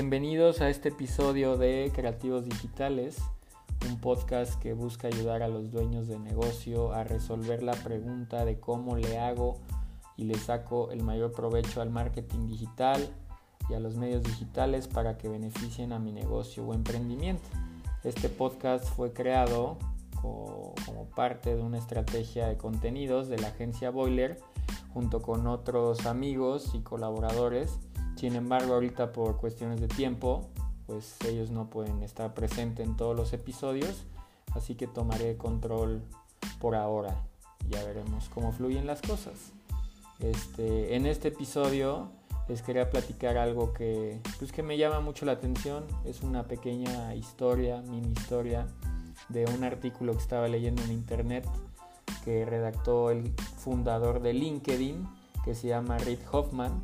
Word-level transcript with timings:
Bienvenidos 0.00 0.60
a 0.60 0.68
este 0.68 0.90
episodio 0.90 1.56
de 1.56 1.90
Creativos 1.92 2.44
Digitales, 2.44 3.18
un 3.90 4.00
podcast 4.00 4.54
que 4.62 4.72
busca 4.72 5.08
ayudar 5.08 5.42
a 5.42 5.48
los 5.48 5.72
dueños 5.72 6.06
de 6.06 6.20
negocio 6.20 6.92
a 6.92 7.02
resolver 7.02 7.64
la 7.64 7.72
pregunta 7.72 8.44
de 8.44 8.60
cómo 8.60 8.96
le 8.96 9.18
hago 9.18 9.56
y 10.16 10.22
le 10.22 10.36
saco 10.36 10.92
el 10.92 11.02
mayor 11.02 11.32
provecho 11.32 11.82
al 11.82 11.90
marketing 11.90 12.46
digital 12.46 13.08
y 13.68 13.74
a 13.74 13.80
los 13.80 13.96
medios 13.96 14.22
digitales 14.22 14.86
para 14.86 15.18
que 15.18 15.28
beneficien 15.28 15.92
a 15.92 15.98
mi 15.98 16.12
negocio 16.12 16.64
o 16.64 16.74
emprendimiento. 16.74 17.48
Este 18.04 18.28
podcast 18.28 18.84
fue 18.84 19.12
creado 19.12 19.78
como 20.22 21.10
parte 21.16 21.56
de 21.56 21.60
una 21.60 21.78
estrategia 21.78 22.46
de 22.46 22.56
contenidos 22.56 23.28
de 23.28 23.38
la 23.38 23.48
agencia 23.48 23.90
Boiler 23.90 24.38
junto 24.94 25.22
con 25.22 25.48
otros 25.48 26.06
amigos 26.06 26.72
y 26.74 26.82
colaboradores. 26.82 27.80
Sin 28.18 28.34
embargo, 28.34 28.74
ahorita 28.74 29.12
por 29.12 29.36
cuestiones 29.36 29.80
de 29.80 29.86
tiempo, 29.86 30.48
pues 30.88 31.16
ellos 31.28 31.52
no 31.52 31.70
pueden 31.70 32.02
estar 32.02 32.34
presentes 32.34 32.84
en 32.84 32.96
todos 32.96 33.14
los 33.14 33.32
episodios, 33.32 34.06
así 34.56 34.74
que 34.74 34.88
tomaré 34.88 35.36
control 35.36 36.02
por 36.58 36.74
ahora. 36.74 37.22
Ya 37.68 37.84
veremos 37.84 38.28
cómo 38.30 38.50
fluyen 38.50 38.88
las 38.88 39.02
cosas. 39.02 39.52
Este, 40.18 40.96
en 40.96 41.06
este 41.06 41.28
episodio 41.28 42.10
les 42.48 42.62
quería 42.62 42.90
platicar 42.90 43.36
algo 43.36 43.72
que, 43.72 44.20
pues 44.40 44.50
que 44.50 44.64
me 44.64 44.76
llama 44.76 44.98
mucho 44.98 45.24
la 45.24 45.32
atención. 45.32 45.84
Es 46.04 46.22
una 46.22 46.42
pequeña 46.48 47.14
historia, 47.14 47.82
mini 47.82 48.10
historia 48.10 48.66
de 49.28 49.44
un 49.44 49.62
artículo 49.62 50.14
que 50.14 50.22
estaba 50.22 50.48
leyendo 50.48 50.82
en 50.82 50.90
internet 50.90 51.48
que 52.24 52.44
redactó 52.44 53.10
el 53.12 53.32
fundador 53.58 54.20
de 54.20 54.32
LinkedIn, 54.32 55.06
que 55.44 55.54
se 55.54 55.68
llama 55.68 55.98
Reid 55.98 56.18
Hoffman, 56.32 56.82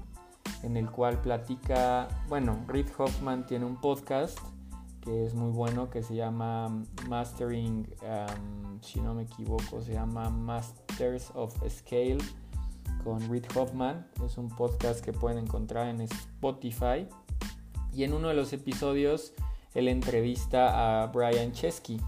en 0.65 0.77
el 0.77 0.91
cual 0.91 1.21
platica, 1.21 2.09
bueno, 2.29 2.65
Reid 2.67 2.89
Hoffman 2.97 3.47
tiene 3.47 3.67
un 3.67 3.81
podcast 3.81 4.39
que 5.03 5.27
es 5.27 5.35
muy 5.35 5.51
bueno, 5.51 5.91
que 5.91 6.03
se 6.03 6.15
llama 6.15 6.83
Mastering, 7.09 7.87
um, 8.03 8.81
si 8.81 9.03
no 9.03 9.13
me 9.13 9.25
equivoco, 9.25 9.83
se 9.83 9.93
llama 9.93 10.31
Masters 10.31 11.31
of 11.35 11.55
Scale 11.69 12.19
con 13.05 13.21
Reid 13.31 13.45
Hoffman. 13.55 14.07
Es 14.25 14.39
un 14.39 14.49
podcast 14.49 15.05
que 15.05 15.13
pueden 15.13 15.39
encontrar 15.39 15.89
en 15.89 16.01
Spotify. 16.01 17.07
Y 17.93 18.05
en 18.05 18.15
uno 18.15 18.29
de 18.29 18.35
los 18.35 18.55
episodios 18.55 19.35
él 19.75 19.89
entrevista 19.89 21.03
a 21.03 21.07
Brian 21.09 21.53
Chesky. 21.53 22.01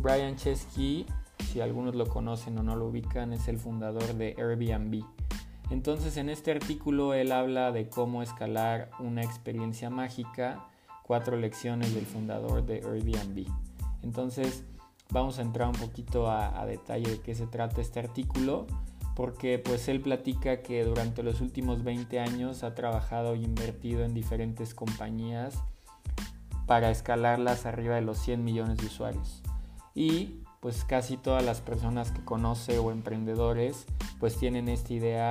Brian 0.00 0.34
Chesky, 0.34 1.06
si 1.52 1.60
algunos 1.60 1.94
lo 1.94 2.06
conocen 2.06 2.58
o 2.58 2.64
no 2.64 2.74
lo 2.74 2.86
ubican, 2.86 3.32
es 3.32 3.46
el 3.46 3.58
fundador 3.58 4.14
de 4.14 4.34
Airbnb. 4.36 5.04
Entonces 5.70 6.16
en 6.16 6.28
este 6.28 6.50
artículo 6.50 7.14
él 7.14 7.30
habla 7.32 7.70
de 7.70 7.88
cómo 7.88 8.22
escalar 8.22 8.90
una 8.98 9.22
experiencia 9.22 9.88
mágica, 9.88 10.66
cuatro 11.04 11.36
lecciones 11.36 11.94
del 11.94 12.06
fundador 12.06 12.66
de 12.66 12.76
Airbnb. 12.76 13.46
Entonces 14.02 14.64
vamos 15.10 15.38
a 15.38 15.42
entrar 15.42 15.68
un 15.68 15.74
poquito 15.74 16.30
a, 16.30 16.64
detalle 16.66 17.10
de 17.10 17.20
qué 17.20 17.34
se 17.34 17.46
trata 17.46 17.80
este 17.80 18.00
artículo 18.00 18.66
porque 19.14 19.58
pues 19.58 19.88
él 19.88 20.00
platica 20.00 20.62
que 20.62 20.84
durante 20.84 21.22
los 21.22 21.40
últimos 21.40 21.84
20 21.84 22.20
años 22.20 22.62
ha 22.62 22.74
trabajado 22.74 23.34
e 23.34 23.38
invertido 23.38 24.04
en 24.04 24.14
diferentes 24.14 24.74
compañías 24.74 25.62
para 26.66 26.90
escalarlas 26.90 27.66
arriba 27.66 27.96
de 27.96 28.02
los 28.02 28.18
100 28.18 28.44
millones 28.44 28.78
de 28.78 28.86
usuarios 28.86 29.42
y 29.94 30.42
pues 30.60 30.84
casi 30.84 31.16
todas 31.16 31.44
las 31.44 31.60
personas 31.60 32.12
que 32.12 32.24
conoce 32.24 32.78
o 32.78 32.92
emprendedores 32.92 33.86
pues 34.20 34.36
tienen 34.36 34.68
esta 34.68 34.92
idea 34.94 35.30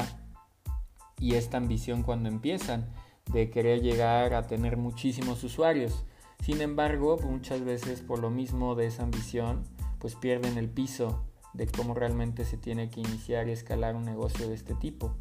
y 1.19 1.35
esta 1.35 1.57
ambición 1.57 2.03
cuando 2.03 2.29
empiezan 2.29 2.89
de 3.31 3.49
querer 3.49 3.81
llegar 3.81 4.33
a 4.33 4.47
tener 4.47 4.77
muchísimos 4.77 5.43
usuarios. 5.43 6.05
Sin 6.43 6.61
embargo, 6.61 7.17
muchas 7.23 7.63
veces 7.63 8.01
por 8.01 8.19
lo 8.19 8.29
mismo 8.29 8.75
de 8.75 8.87
esa 8.87 9.03
ambición, 9.03 9.63
pues 9.99 10.15
pierden 10.15 10.57
el 10.57 10.69
piso 10.69 11.23
de 11.53 11.67
cómo 11.67 11.93
realmente 11.93 12.45
se 12.45 12.57
tiene 12.57 12.89
que 12.89 13.01
iniciar 13.01 13.47
y 13.47 13.51
escalar 13.51 13.95
un 13.95 14.05
negocio 14.05 14.47
de 14.47 14.55
este 14.55 14.75
tipo. 14.75 15.13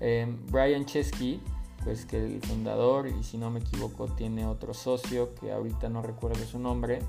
Em, 0.00 0.44
Brian 0.46 0.86
Chesky, 0.86 1.40
pues 1.84 2.06
que 2.06 2.24
el 2.24 2.40
fundador, 2.40 3.08
y 3.08 3.22
si 3.22 3.38
no 3.38 3.50
me 3.50 3.60
equivoco, 3.60 4.06
tiene 4.08 4.46
otro 4.46 4.74
socio 4.74 5.34
que 5.34 5.52
ahorita 5.52 5.88
no 5.88 6.02
recuerdo 6.02 6.44
su 6.44 6.58
nombre, 6.58 7.00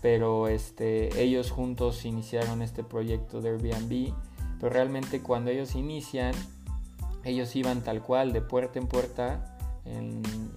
pero 0.00 0.48
este, 0.48 1.22
ellos 1.22 1.50
juntos 1.50 2.04
iniciaron 2.04 2.62
este 2.62 2.82
proyecto 2.82 3.40
de 3.40 3.50
Airbnb, 3.50 4.12
pero 4.58 4.72
realmente 4.72 5.20
cuando 5.20 5.50
ellos 5.50 5.74
inician, 5.74 6.34
ellos 7.24 7.54
iban 7.56 7.82
tal 7.82 8.02
cual, 8.02 8.32
de 8.32 8.40
puerta 8.40 8.78
en 8.78 8.86
puerta, 8.86 9.56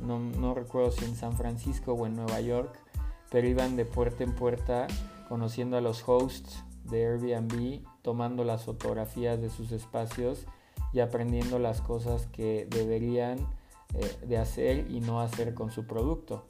no, 0.01 0.19
no 0.19 0.53
recuerdo 0.53 0.91
si 0.91 1.05
en 1.05 1.15
San 1.15 1.35
Francisco 1.35 1.93
o 1.93 2.05
en 2.05 2.15
Nueva 2.15 2.41
York, 2.41 2.79
pero 3.29 3.47
iban 3.47 3.75
de 3.75 3.85
puerta 3.85 4.23
en 4.23 4.33
puerta 4.33 4.87
conociendo 5.27 5.77
a 5.77 5.81
los 5.81 6.07
hosts 6.07 6.63
de 6.85 7.05
Airbnb, 7.05 7.81
tomando 8.01 8.43
las 8.43 8.63
fotografías 8.63 9.41
de 9.41 9.49
sus 9.49 9.71
espacios 9.71 10.45
y 10.93 10.99
aprendiendo 10.99 11.59
las 11.59 11.81
cosas 11.81 12.27
que 12.27 12.67
deberían 12.69 13.39
eh, 13.93 14.17
de 14.27 14.37
hacer 14.37 14.89
y 14.91 15.01
no 15.01 15.19
hacer 15.21 15.53
con 15.53 15.71
su 15.71 15.85
producto. 15.85 16.45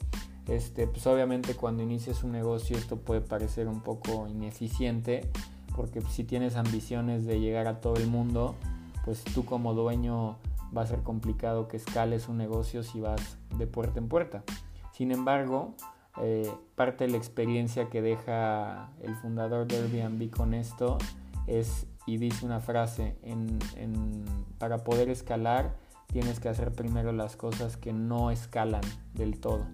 Este, 0.48 0.88
pues 0.88 1.08
obviamente 1.08 1.56
cuando 1.56 1.82
inicias 1.82 2.24
un 2.24 2.32
negocio 2.32 2.78
esto 2.78 2.98
puede 2.98 3.22
parecer 3.22 3.68
un 3.68 3.82
poco 3.82 4.28
ineficiente 4.28 5.28
porque 5.76 6.02
si 6.02 6.24
tienes 6.24 6.56
ambiciones 6.56 7.26
de 7.26 7.40
llegar 7.40 7.68
a 7.68 7.82
todo 7.82 7.96
el 7.96 8.08
mundo, 8.08 8.56
pues 9.06 9.24
tú 9.24 9.46
como 9.46 9.74
dueño 9.74 10.38
va 10.76 10.82
a 10.82 10.88
ser 10.88 11.04
complicado 11.04 11.68
que 11.68 11.78
escales 11.78 12.28
un 12.28 12.38
negocio 12.38 12.84
si 12.84 13.00
vas 13.00 13.38
de 13.58 13.68
puerta 13.68 14.00
en 14.00 14.10
puerta. 14.10 14.44
Sin 14.92 15.12
embargo, 15.12 15.76
eh, 16.22 16.52
parte 16.76 17.06
de 17.06 17.12
la 17.12 17.18
experiencia 17.18 17.90
que 17.90 18.02
deja 18.02 18.90
el 19.02 19.16
fundador 19.16 19.68
de 19.68 19.78
Airbnb 19.78 20.30
con 20.30 20.54
esto 20.54 20.98
es, 21.46 21.88
y 22.06 22.18
dice 22.18 22.46
una 22.46 22.60
frase, 22.60 23.16
para 24.58 24.84
poder 24.84 25.10
escalar 25.10 25.76
tienes 26.08 26.40
que 26.40 26.50
hacer 26.50 26.72
primero 26.72 27.12
las 27.12 27.36
cosas 27.36 27.78
que 27.78 27.92
no 27.92 28.32
escalan 28.32 28.84
del 29.14 29.40
todo. 29.40 29.66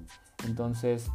Entonces, 0.46 1.12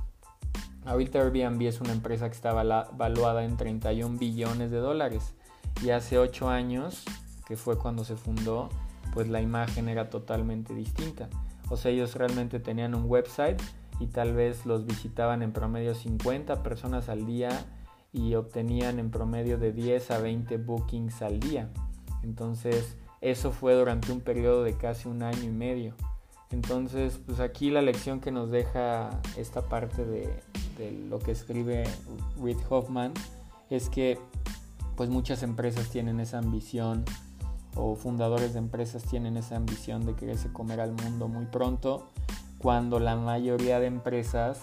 ahorita 0.85 1.21
Airbnb 1.21 1.63
es 1.63 1.81
una 1.81 1.93
empresa 1.93 2.29
que 2.29 2.35
está 2.35 2.53
valuada 2.53 3.45
en 3.45 3.57
31 3.57 4.19
billones 4.19 4.71
de 4.71 4.79
dólares 4.79 5.35
y 5.83 5.91
hace 5.91 6.19
8 6.19 6.49
años, 6.49 7.05
que 7.47 7.57
fue 7.57 7.79
cuando 7.79 8.05
se 8.05 8.17
fundó, 8.17 8.69
pues 9.15 9.29
la 9.29 9.41
imagen 9.41 9.89
era 9.89 10.11
totalmente 10.11 10.75
distinta. 10.75 11.29
O 11.71 11.77
sea, 11.77 11.91
ellos 11.91 12.15
realmente 12.15 12.61
tenían 12.61 12.95
un 12.95 13.05
website 13.07 13.61
y 13.99 14.07
tal 14.07 14.35
vez 14.35 14.67
los 14.67 14.87
visitaban 14.87 15.43
en 15.43 15.53
promedio 15.53 15.95
50 15.95 16.63
personas 16.63 17.09
al 17.09 17.27
día 17.27 17.67
y 18.13 18.35
obtenían 18.35 18.99
en 18.99 19.11
promedio 19.11 19.59
de 19.59 19.73
10 19.73 20.11
a 20.11 20.19
20 20.19 20.57
bookings 20.59 21.23
al 21.23 21.41
día. 21.41 21.71
Entonces, 22.23 22.97
eso 23.21 23.53
fue 23.53 23.75
durante 23.75 24.13
un 24.13 24.21
periodo 24.21 24.63
de 24.63 24.77
casi 24.77 25.09
un 25.09 25.23
año 25.23 25.43
y 25.43 25.51
medio. 25.51 25.95
Entonces, 26.51 27.21
pues 27.27 27.41
aquí 27.41 27.71
la 27.71 27.83
lección 27.83 28.21
que 28.21 28.31
nos 28.31 28.51
deja 28.51 29.11
esta 29.37 29.63
parte 29.63 30.05
de, 30.05 30.43
lo 31.09 31.19
que 31.19 31.33
escribe 31.33 31.85
Reid 32.41 32.59
Hoffman 32.69 33.15
es 33.71 33.89
que 33.89 34.19
pues 34.95 35.09
muchas 35.11 35.43
empresas 35.43 35.89
tienen 35.89 36.21
esa 36.21 36.39
ambición 36.39 37.05
o 37.77 37.95
fundadores 37.95 38.55
de 38.55 38.59
empresas 38.59 39.05
tienen 39.05 39.37
esa 39.37 39.57
ambición 39.57 40.05
de 40.05 40.15
quererse 40.15 40.53
comer 40.53 40.81
al 40.81 40.93
mundo 40.93 41.29
muy 41.29 41.47
pronto, 41.47 42.09
cuando 42.59 42.99
la 42.99 43.17
mayoría 43.17 43.79
de 43.79 43.87
empresas 43.87 44.59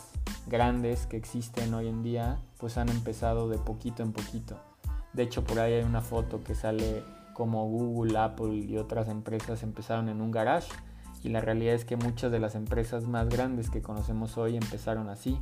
grandes 0.47 1.05
que 1.05 1.15
existen 1.15 1.73
hoy 1.73 1.87
en 1.87 2.03
día 2.03 2.37
pues 2.57 2.77
han 2.77 2.89
empezado 2.89 3.47
de 3.47 3.57
poquito 3.57 4.03
en 4.03 4.11
poquito. 4.11 4.59
De 5.13 5.23
hecho, 5.23 5.43
por 5.43 5.59
ahí 5.59 5.73
hay 5.73 5.83
una 5.83 6.01
foto 6.01 6.43
que 6.43 6.55
sale 6.55 7.03
como 7.33 7.67
Google, 7.67 8.17
Apple 8.17 8.55
y 8.55 8.77
otras 8.77 9.07
empresas 9.07 9.63
empezaron 9.63 10.09
en 10.09 10.21
un 10.21 10.31
garage 10.31 10.71
y 11.23 11.29
la 11.29 11.39
realidad 11.39 11.75
es 11.75 11.85
que 11.85 11.95
muchas 11.95 12.31
de 12.31 12.39
las 12.39 12.55
empresas 12.55 13.07
más 13.07 13.29
grandes 13.29 13.69
que 13.69 13.81
conocemos 13.81 14.37
hoy 14.37 14.57
empezaron 14.57 15.09
así. 15.09 15.39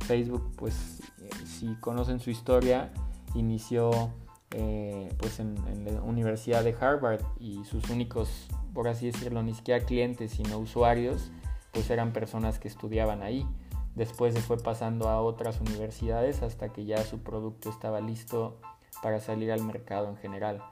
Facebook, 0.00 0.52
pues 0.56 1.00
eh, 1.20 1.30
si 1.46 1.74
conocen 1.76 2.20
su 2.20 2.30
historia, 2.30 2.92
inició 3.34 4.10
eh, 4.52 5.12
pues 5.18 5.40
en, 5.40 5.56
la 5.84 6.02
Universidad 6.02 6.64
de 6.64 6.74
Harvard 6.78 7.22
y 7.38 7.64
sus 7.64 7.90
únicos, 7.90 8.48
por 8.74 8.88
así 8.88 9.06
decirlo, 9.06 9.42
ni 9.42 9.54
siquiera 9.54 9.84
clientes, 9.84 10.32
sino 10.32 10.58
usuarios, 10.58 11.30
pues 11.72 11.90
eran 11.90 12.12
personas 12.12 12.58
que 12.58 12.68
estudiaban 12.68 13.22
ahí. 13.22 13.46
Después 13.94 14.34
se 14.34 14.40
fue 14.40 14.56
pasando 14.56 15.08
a 15.08 15.20
otras 15.20 15.60
universidades 15.60 16.42
hasta 16.42 16.72
que 16.72 16.84
ya 16.84 17.02
su 17.04 17.22
producto 17.22 17.70
estaba 17.70 18.00
listo 18.00 18.58
para 19.02 19.20
salir 19.20 19.52
al 19.52 19.62
mercado 19.64 20.08
en 20.08 20.16
general. 20.16 20.62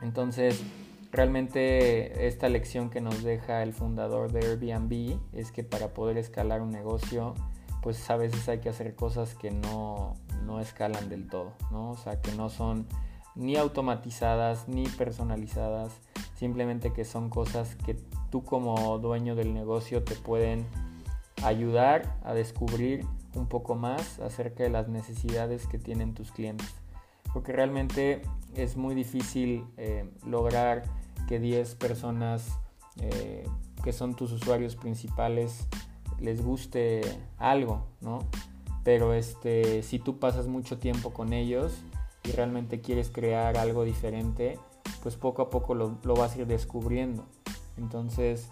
Entonces, 0.00 0.62
Realmente 1.14 2.26
esta 2.26 2.48
lección 2.48 2.90
que 2.90 3.00
nos 3.00 3.22
deja 3.22 3.62
el 3.62 3.72
fundador 3.72 4.32
de 4.32 4.40
Airbnb 4.40 5.16
es 5.32 5.52
que 5.52 5.62
para 5.62 5.94
poder 5.94 6.18
escalar 6.18 6.60
un 6.60 6.72
negocio, 6.72 7.34
pues 7.82 8.10
a 8.10 8.16
veces 8.16 8.48
hay 8.48 8.58
que 8.58 8.68
hacer 8.68 8.96
cosas 8.96 9.36
que 9.36 9.52
no, 9.52 10.16
no 10.44 10.60
escalan 10.60 11.08
del 11.08 11.28
todo, 11.28 11.52
¿no? 11.70 11.90
O 11.90 11.96
sea, 11.96 12.20
que 12.20 12.32
no 12.32 12.48
son 12.48 12.86
ni 13.34 13.56
automatizadas 13.56 14.68
ni 14.68 14.86
personalizadas, 14.86 15.92
simplemente 16.36 16.92
que 16.92 17.04
son 17.04 17.30
cosas 17.30 17.76
que 17.76 17.94
tú 18.30 18.44
como 18.44 18.98
dueño 18.98 19.34
del 19.34 19.54
negocio 19.54 20.04
te 20.04 20.14
pueden 20.14 20.66
ayudar 21.42 22.16
a 22.24 22.32
descubrir 22.32 23.04
un 23.34 23.46
poco 23.46 23.74
más 23.74 24.20
acerca 24.20 24.62
de 24.62 24.70
las 24.70 24.88
necesidades 24.88 25.66
que 25.66 25.78
tienen 25.78 26.14
tus 26.14 26.30
clientes. 26.30 26.68
Porque 27.32 27.52
realmente 27.52 28.22
es 28.54 28.76
muy 28.76 28.94
difícil 28.94 29.64
eh, 29.76 30.08
lograr 30.24 30.84
que 31.28 31.40
10 31.40 31.74
personas 31.74 32.58
eh, 33.00 33.44
que 33.82 33.92
son 33.92 34.14
tus 34.14 34.30
usuarios 34.30 34.76
principales 34.76 35.66
les 36.20 36.42
guste 36.42 37.02
algo, 37.38 37.84
¿no? 38.00 38.20
Pero 38.84 39.14
este, 39.14 39.82
si 39.82 39.98
tú 39.98 40.18
pasas 40.18 40.46
mucho 40.46 40.78
tiempo 40.78 41.12
con 41.12 41.32
ellos 41.32 41.72
y 42.22 42.32
realmente 42.32 42.80
quieres 42.80 43.10
crear 43.10 43.56
algo 43.56 43.84
diferente, 43.84 44.58
pues 45.02 45.16
poco 45.16 45.42
a 45.42 45.50
poco 45.50 45.74
lo, 45.74 45.98
vas 46.14 46.36
a 46.36 46.40
ir 46.40 46.46
descubriendo. 46.46 47.26
Entonces, 47.76 48.48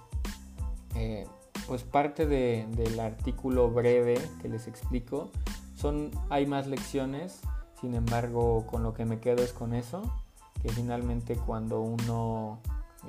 eh, 0.97 1.27
pues 1.67 1.83
parte 1.83 2.27
del 2.27 2.99
artículo 2.99 3.71
breve 3.71 4.15
que 4.41 4.49
les 4.49 4.67
explico, 4.67 5.31
son, 5.77 6.11
hay 6.31 6.47
más 6.47 6.67
lecciones, 6.67 7.41
sin 7.81 7.95
embargo, 7.95 8.67
con 8.67 8.83
lo 8.83 8.95
que 8.95 9.05
me 9.05 9.21
quedo 9.21 9.43
es 9.43 9.53
con 9.53 9.75
eso, 9.75 10.03
que 10.63 10.69
finalmente 10.71 11.37
cuando 11.37 11.81
uno 11.81 12.61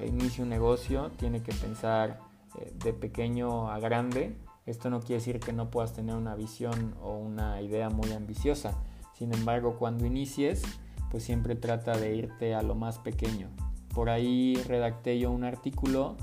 inicia 0.04 0.44
un 0.44 0.50
negocio 0.50 1.12
tiene 1.18 1.44
que 1.44 1.54
pensar 1.54 2.20
eh, 2.60 2.74
de 2.84 2.94
pequeño 2.94 3.70
a 3.70 3.80
grande. 3.80 4.36
Esto 4.66 4.90
no 4.90 5.00
quiere 5.02 5.16
decir 5.16 5.40
que 5.40 5.54
no 5.54 5.70
puedas 5.70 5.94
tener 5.94 6.16
una 6.16 6.36
visión 6.36 6.96
o 7.02 7.18
una 7.18 7.62
idea 7.62 7.90
muy 7.90 8.12
ambiciosa. 8.14 8.78
Sin 9.14 9.34
embargo, 9.34 9.78
cuando 9.78 10.06
inicies, 10.06 10.64
pues 11.12 11.24
siempre 11.24 11.56
trata 11.56 11.98
de 11.98 12.16
irte 12.16 12.56
a 12.56 12.62
lo 12.62 12.74
más 12.76 12.98
pequeño. 13.00 13.50
Por 13.94 14.10
ahí 14.10 14.56
redacté 14.68 15.20
yo 15.20 15.32
un 15.32 15.44
artículo 15.44 16.16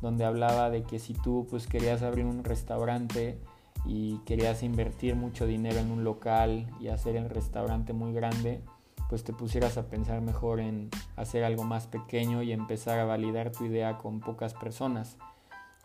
donde 0.00 0.24
hablaba 0.24 0.70
de 0.70 0.82
que 0.82 0.98
si 0.98 1.14
tú 1.14 1.46
pues 1.50 1.66
querías 1.66 2.02
abrir 2.02 2.26
un 2.26 2.44
restaurante 2.44 3.40
y 3.84 4.18
querías 4.18 4.62
invertir 4.62 5.16
mucho 5.16 5.46
dinero 5.46 5.78
en 5.78 5.90
un 5.90 6.04
local 6.04 6.68
y 6.80 6.88
hacer 6.88 7.16
el 7.16 7.30
restaurante 7.30 7.92
muy 7.92 8.12
grande, 8.12 8.62
pues 9.08 9.24
te 9.24 9.32
pusieras 9.32 9.78
a 9.78 9.88
pensar 9.88 10.20
mejor 10.20 10.60
en 10.60 10.90
hacer 11.16 11.44
algo 11.44 11.64
más 11.64 11.86
pequeño 11.86 12.42
y 12.42 12.52
empezar 12.52 12.98
a 12.98 13.04
validar 13.04 13.52
tu 13.52 13.64
idea 13.64 13.98
con 13.98 14.20
pocas 14.20 14.54
personas. 14.54 15.16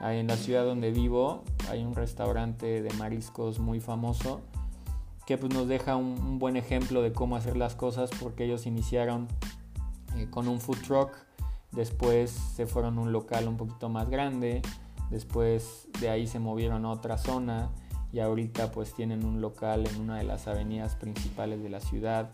En 0.04 0.28
la 0.28 0.36
ciudad 0.36 0.66
donde 0.66 0.92
vivo 0.92 1.44
hay 1.70 1.84
un 1.84 1.94
restaurante 1.94 2.82
de 2.82 2.92
mariscos 2.96 3.60
muy 3.60 3.80
famoso 3.80 4.42
que 5.28 5.38
pues 5.38 5.54
nos 5.54 5.68
deja 5.68 5.96
un, 5.96 6.40
buen 6.40 6.58
ejemplo 6.58 7.02
de 7.02 7.14
cómo 7.14 7.36
hacer 7.36 7.56
las 7.56 7.76
cosas 7.76 8.10
porque 8.20 8.46
ellos 8.46 8.66
iniciaron 8.66 9.28
eh, 10.18 10.28
con 10.30 10.48
un 10.48 10.60
food 10.60 10.80
truck, 10.86 11.12
después 11.72 12.32
se 12.32 12.66
fueron 12.66 12.98
a 12.98 13.02
un 13.02 13.12
local 13.12 13.48
un 13.48 13.58
poquito 13.58 13.90
más 13.90 14.10
grande, 14.10 14.62
después 15.12 15.88
de 16.00 16.10
ahí 16.10 16.26
se 16.26 16.40
movieron 16.40 16.84
a 16.86 16.90
otra 16.90 17.18
zona 17.18 17.70
y 18.12 18.20
ahorita 18.20 18.72
pues 18.72 18.94
tienen 18.94 19.24
un 19.24 19.40
local 19.40 19.88
en 19.88 20.02
una 20.02 20.18
de 20.18 20.24
las 20.24 20.48
avenidas 20.48 20.96
principales 20.96 21.62
de 21.62 21.70
la 21.70 21.80
ciudad 21.80 22.32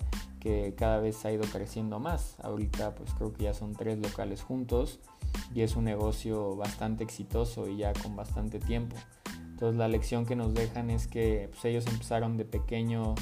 cada 0.77 0.99
vez 0.99 1.23
ha 1.25 1.31
ido 1.31 1.43
creciendo 1.45 1.99
más. 1.99 2.35
Ahorita 2.41 2.95
pues 2.95 3.13
creo 3.13 3.33
que 3.33 3.43
ya 3.43 3.53
son 3.53 3.73
tres 3.73 3.99
locales 3.99 4.43
juntos 4.43 4.99
y 5.53 5.61
es 5.61 5.75
un 5.75 5.85
negocio 5.85 6.55
bastante 6.55 7.03
exitoso 7.03 7.67
y 7.67 7.77
ya 7.77 7.93
con 7.93 8.15
bastante 8.15 8.59
tiempo. 8.59 8.95
Entonces 9.51 9.77
la 9.77 9.87
lección 9.87 10.25
que 10.25 10.35
nos 10.35 10.53
dejan 10.53 10.89
es 10.89 11.07
que 11.07 11.49
pues, 11.51 11.65
ellos 11.65 11.87
empezaron 11.87 12.37
de 12.37 12.45
pequeño 12.45 13.15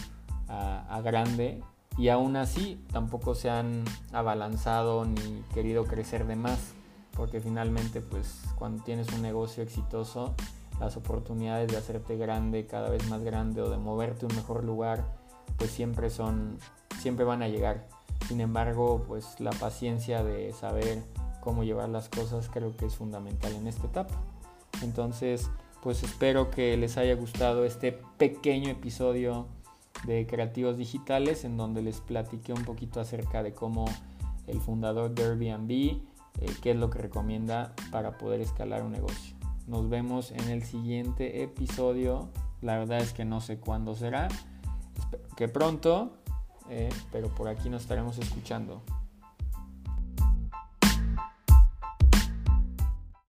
a, 0.48 0.86
a 0.96 1.02
grande 1.02 1.62
y 1.98 2.10
aún 2.10 2.36
así 2.36 2.84
tampoco 2.92 3.36
se 3.36 3.50
han 3.50 3.86
abalanzado 4.12 5.06
ni 5.06 5.44
querido 5.54 5.86
crecer 5.86 6.28
de 6.28 6.36
más 6.36 6.74
porque 7.16 7.40
finalmente 7.40 8.02
pues 8.02 8.42
cuando 8.58 8.84
tienes 8.84 9.12
un 9.14 9.22
negocio 9.22 9.64
exitoso 9.64 10.36
las 10.80 10.98
oportunidades 10.98 11.72
de 11.72 11.78
hacerte 11.78 12.18
grande 12.18 12.68
cada 12.68 12.90
vez 12.90 13.10
más 13.10 13.24
grande 13.24 13.62
o 13.62 13.70
de 13.70 13.78
moverte 13.78 14.26
a 14.26 14.30
un 14.30 14.36
mejor 14.36 14.64
lugar 14.64 15.06
pues 15.58 15.72
siempre 15.72 16.10
son 16.10 16.58
siempre 17.06 17.24
van 17.24 17.44
a 17.44 17.48
llegar 17.48 17.88
sin 18.28 18.42
embargo 18.42 19.06
pues 19.08 19.40
la 19.40 19.52
paciencia 19.52 20.24
de 20.24 20.52
saber 20.54 21.04
cómo 21.40 21.64
llevar 21.64 21.88
las 21.88 22.10
cosas 22.10 22.50
creo 22.52 22.76
que 22.76 22.88
es 22.88 22.96
fundamental 22.96 23.54
en 23.54 23.68
esta 23.68 23.86
etapa 23.86 24.16
entonces 24.82 25.52
pues 25.84 26.02
espero 26.02 26.50
que 26.50 26.76
les 26.78 26.98
haya 26.98 27.14
gustado 27.14 27.64
este 27.64 27.92
pequeño 27.92 28.72
episodio 28.72 29.46
de 30.08 30.26
Creativos 30.26 30.78
Digitales 30.78 31.46
en 31.46 31.58
donde 31.58 31.84
les 31.84 32.02
platiqué 32.02 32.54
un 32.54 32.66
poquito 32.66 33.00
acerca 33.00 33.44
de 33.44 33.54
cómo 33.54 33.86
el 34.48 34.60
fundador 34.62 35.14
de 35.14 35.26
Airbnb, 35.26 35.72
eh, 35.72 36.02
qué 36.64 36.72
es 36.72 36.78
lo 36.78 36.90
que 36.90 36.98
recomienda 36.98 37.76
para 37.92 38.18
poder 38.18 38.42
escalar 38.42 38.82
un 38.82 38.94
negocio. 38.94 39.36
Nos 39.68 39.88
vemos 39.88 40.32
en 40.32 40.50
el 40.50 40.64
siguiente 40.64 41.44
episodio. 41.44 42.30
La 42.64 42.80
verdad 42.80 42.98
es 42.98 43.14
que 43.14 43.24
no 43.24 43.40
sé 43.40 43.60
cuándo 43.60 43.94
será. 43.94 44.28
Que 45.38 45.48
pronto, 45.48 46.18
eh, 46.70 46.90
pero 47.12 47.30
por 47.30 47.48
aquí 47.48 47.70
nos 47.70 47.84
estaremos 47.84 48.18
escuchando. 48.18 48.82